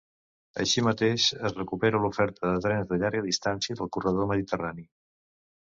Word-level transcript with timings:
Així 0.61 0.83
mateix, 0.87 1.25
es 1.49 1.53
recupera 1.57 2.01
l’oferta 2.05 2.47
de 2.55 2.63
trens 2.65 2.89
de 2.95 2.99
llarga 3.05 3.23
distància 3.29 3.81
del 3.83 3.93
corredor 3.99 4.33
mediterrani. 4.35 4.91